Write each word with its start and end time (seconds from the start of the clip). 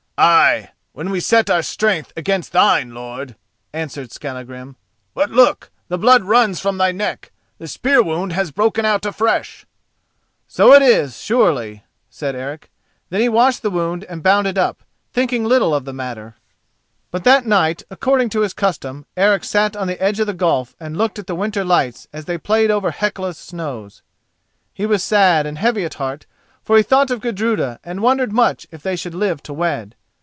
"Ay, 0.23 0.69
when 0.93 1.09
we 1.09 1.19
set 1.19 1.49
our 1.49 1.63
strength 1.63 2.13
against 2.15 2.51
thine, 2.51 2.93
lord," 2.93 3.35
answered 3.73 4.11
Skallagrim; 4.11 4.75
"but 5.15 5.31
look: 5.31 5.71
the 5.87 5.97
blood 5.97 6.21
runs 6.21 6.59
from 6.59 6.77
thy 6.77 6.91
neck—the 6.91 7.67
spear 7.67 8.03
wound 8.03 8.31
has 8.31 8.51
broken 8.51 8.85
out 8.85 9.03
afresh." 9.03 9.65
"So 10.47 10.73
it 10.75 10.83
is, 10.83 11.19
surely," 11.19 11.85
said 12.11 12.35
Eric. 12.35 12.69
Then 13.09 13.19
he 13.21 13.29
washed 13.29 13.63
the 13.63 13.71
wound 13.71 14.03
and 14.03 14.21
bound 14.21 14.45
it 14.45 14.59
up, 14.59 14.83
thinking 15.11 15.43
little 15.43 15.73
of 15.73 15.85
the 15.85 15.91
matter. 15.93 16.35
But 17.09 17.23
that 17.23 17.47
night, 17.47 17.81
according 17.89 18.29
to 18.29 18.41
his 18.41 18.53
custom, 18.53 19.07
Eric 19.17 19.43
sat 19.43 19.75
on 19.75 19.87
the 19.87 19.99
edge 19.99 20.19
of 20.19 20.27
the 20.27 20.35
gulf 20.35 20.75
and 20.79 20.95
looked 20.99 21.17
at 21.17 21.25
the 21.25 21.33
winter 21.33 21.65
lights 21.65 22.07
as 22.13 22.25
they 22.25 22.37
played 22.37 22.69
over 22.69 22.91
Hecla's 22.91 23.39
snows. 23.39 24.03
He 24.71 24.85
was 24.85 25.03
sad 25.03 25.47
and 25.47 25.57
heavy 25.57 25.83
at 25.83 25.95
heart, 25.95 26.27
for 26.61 26.77
he 26.77 26.83
thought 26.83 27.09
of 27.09 27.21
Gudruda 27.21 27.79
and 27.83 28.03
wondered 28.03 28.31
much 28.31 28.67
if 28.69 28.83
they 28.83 28.95
should 28.95 29.15
live 29.15 29.41
to 29.41 29.53
wed. 29.53 29.95